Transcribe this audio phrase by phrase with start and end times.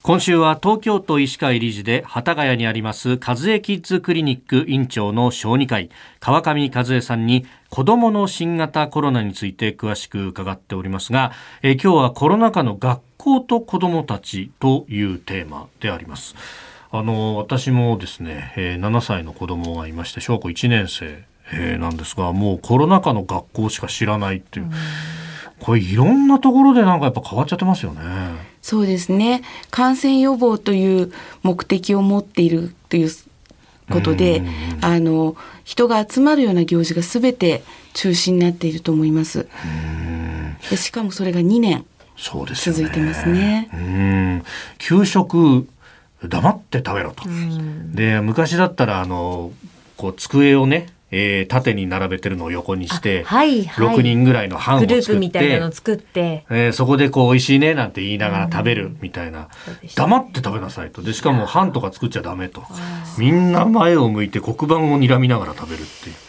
[0.00, 5.90] 今週は東京都医師会理事で幡ヶ谷にあります和江キッズクリニック院長の小児科医
[6.20, 11.32] 川上和江さんに子どもの新型コロナについて詳しく伺っておりますが、
[11.62, 16.36] え今日はコロナ禍の学校と子どもたちというテーマであります。
[16.90, 24.70] あの私もですね、え7歳の子供がいまして小学校1年生、えなんですがもうコロナ禍の学校しか知らないっていう、う
[25.60, 28.00] これいろんなところでなんかやっぱ変わっちゃってますよね。
[28.68, 29.40] そうですね
[29.70, 31.10] 感染予防という
[31.42, 33.10] 目的を持っているという
[33.90, 34.42] ことで
[34.82, 37.62] あの人が集まるような行事が全て
[37.94, 39.48] 中止になっていると思います。
[40.68, 41.86] でしかもそれが2年
[42.18, 43.70] 続いてますね。
[43.72, 44.42] ね
[44.76, 45.66] 給食
[46.22, 47.24] 黙って食べろと。
[47.94, 49.50] で昔だったらあの
[49.96, 59.48] こう机をねえー、縦に並べてるのを横にして、はいはい、6人ぐらいの班を作ってグループみたいなの作って、えー、そこでこう美味しいねなんて言いながら食べるみたいな、
[59.94, 61.02] 黙って食べなさいと。
[61.02, 62.62] でしかも班とか作っちゃダメと。
[63.18, 66.27] みんな前を向いて黒板を睨みながら食べるっていう。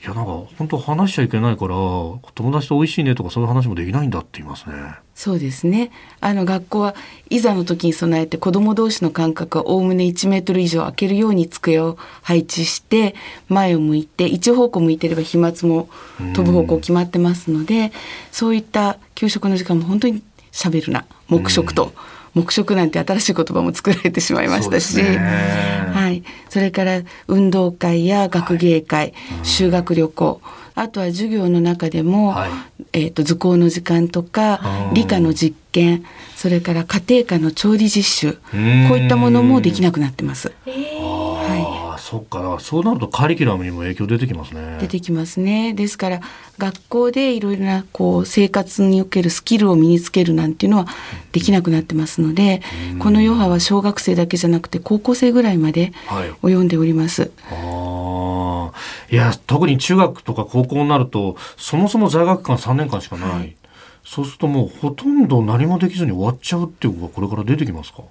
[0.00, 2.20] いやなんか本当話しちゃいけないから友
[2.52, 4.74] 達と美味しいねとかそういう話もできないんだって言いますね。
[5.16, 5.90] そうですね。
[6.20, 6.94] あの学校は
[7.30, 13.16] いざの時に備えて子供同士の間隔はおおむね1メートル以上空けるように机を配置して
[13.48, 15.88] 前を向いて一方向向いてれば飛沫も
[16.32, 17.90] 飛ぶ方向決まってますので、
[18.30, 20.22] そういった給食の時間も本当に
[20.58, 21.04] 喋るな。
[21.28, 21.92] 黙食と。
[22.34, 30.40] 黙食なんて新しい言葉も作られてしまいましたし、はい、それから運動会や学芸会、はい、修学旅行。
[30.74, 32.50] あとは授業の中でも、はい、
[32.92, 34.60] えーと、図工の時間とか
[34.92, 36.04] 理科の実験
[36.36, 38.32] それから家庭科の調理実習。
[38.34, 40.52] こういったものもできなくなってます。
[40.64, 41.77] はい
[42.10, 44.78] そっかそうなるとカリキュラムにも影響出てきますね。
[44.80, 45.74] 出てきますね。
[45.74, 46.20] ですから
[46.56, 50.86] 学校でいろいろなこう生活におけるスキルを身につけるなんていうのは
[51.32, 52.62] できなくなってますので、
[52.98, 55.92] この余波は小学生だけじゃなくて高校生ぐらいまで
[56.42, 57.22] 及んでおります。
[57.22, 58.72] はい、あ
[59.10, 63.54] いや特に中学とか高校になるとそもそも在学間3年間しかない、はい、
[64.02, 68.02] そうするともうほとんど何もできずに終わっちゃうっていうことがこれから出てきますか？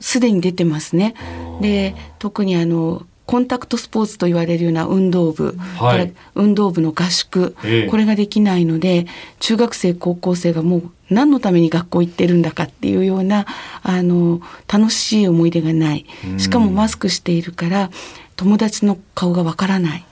[0.00, 1.14] すでに出てますね。
[1.60, 9.06] で特にあのコンタクトスポーツと言われるような運動部、はい、運動部の合宿、ええ、これができないので
[9.38, 13.46] 中学生高校生がもう何のために学校行ってるんだかっていうような
[13.82, 14.40] あの
[14.70, 16.06] 楽しい思い出がない。
[16.38, 17.90] しかもマスクしているから
[18.36, 20.04] 友達の顔がわからない。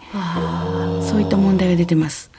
[1.09, 2.31] そういった問題が出てます。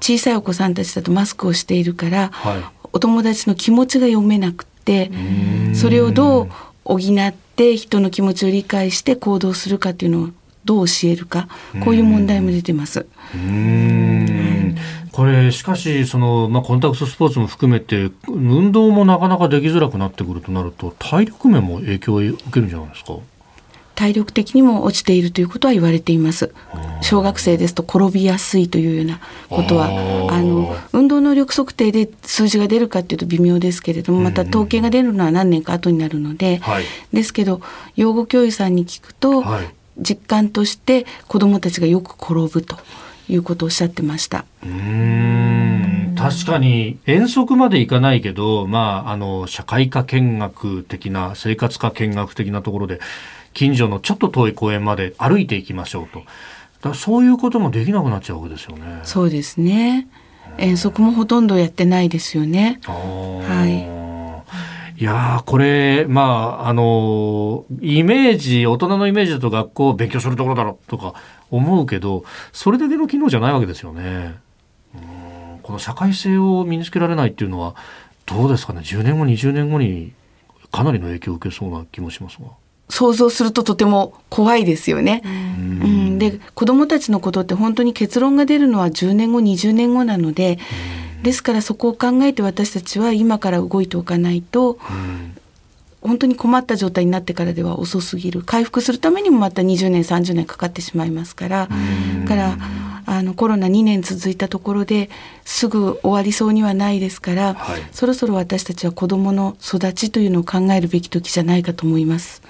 [0.00, 5.10] 小さいお子さんたちだとマスクをしているから、はい、お友達の気持ちが読めなくて
[5.74, 6.48] それをどう
[6.84, 10.28] 補って人の気持ちを理解して行動するかっていうのを
[10.64, 11.48] どう教えるか
[11.84, 13.06] こういう問題も出てます。
[13.34, 14.76] うん。
[15.12, 23.14] これしかしその、まあ、コンタクトスポーツも含めて運動もなかなかできづらくなってくるとなると体力面も影響を受けるんじゃないですか？
[24.00, 26.54] 体力的にも落ちているということは言われています。
[27.02, 29.88] 小学生ですと転びやすいというようなことは
[30.30, 37.60] あの運動能力測定で数字が出るかというと微妙ですけれどもまた統計が出るのは何年か後になるので、はい、ですけど
[37.94, 39.68] 養護教諭さんに聞くと、はい、
[39.98, 42.78] 実感として子どもたちがよく転ぶと
[43.28, 44.46] いうことをおっしゃってました。
[44.64, 45.39] うん
[46.20, 53.00] 確かに遠足までいかないけど、まあ、あの社会科見学的な生活科見学的なところで
[53.54, 56.22] 近所のちょっと遠い公園まで歩いていきましょうと。
[56.82, 59.00] だそういうこともできなくなっちゃうわけですよね。
[59.04, 60.08] そうですね。
[60.58, 62.80] 遠足もほとんどやってないですよね。
[62.84, 64.00] はい。
[65.00, 71.14] いやこれ、まあ、あの、イメージ、大人のイメージだと学校勉強するところだろとか
[71.50, 74.34] 思うけど、それだけの機能じゃないわけですよね。
[74.94, 75.19] うん
[75.70, 77.76] この社会性を身につけられないっていうのは、
[78.26, 80.12] どうですかね、10年後、20年後に
[80.72, 82.48] かなりの影響を受けそうな気もしますが。
[82.88, 85.22] 想像するととても怖いですよね。
[85.24, 90.58] うん、で子どもたちのことって本当に結論が出るのは10年後20年後なので
[91.22, 94.76] ですからそこを考えて私たちは今から動いておかないと
[96.00, 98.42] 本当に困った状態になってからでは遅すぎる。
[98.42, 101.68] 回復するためにもまた20年30年かかってしまいますから。
[102.26, 102.58] から
[103.10, 105.10] あのコロナ2年続いたところで
[105.44, 112.40] すぐ終わりそうにはないですから、はい、そろそろ私たちは子どもの育ちというのを考えるべき時じゃないかと思います。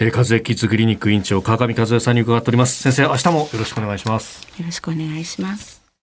[0.00, 2.82] えー、和江キッズクリニック院長川上和江さんに伺っております。
[2.82, 4.42] 先生明日もよろしくお願いします。
[4.58, 5.83] よろしくお願いします